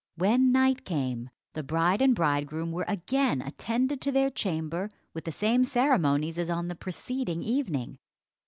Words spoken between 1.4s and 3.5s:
the bride and bridegroom were again